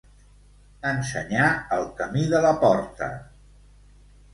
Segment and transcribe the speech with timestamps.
[0.93, 3.15] Ensenyar el camí de la porta.